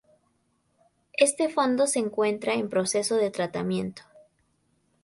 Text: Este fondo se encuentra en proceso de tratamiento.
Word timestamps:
Este 1.13 1.47
fondo 1.47 1.85
se 1.85 1.99
encuentra 1.99 2.55
en 2.55 2.69
proceso 2.69 3.17
de 3.17 3.29
tratamiento. 3.29 4.01